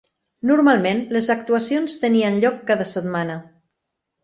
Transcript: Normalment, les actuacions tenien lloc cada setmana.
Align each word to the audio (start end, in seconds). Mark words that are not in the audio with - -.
Normalment, 0.51 1.03
les 1.17 1.29
actuacions 1.35 1.99
tenien 2.05 2.41
lloc 2.47 2.59
cada 2.73 2.91
setmana. 2.95 3.39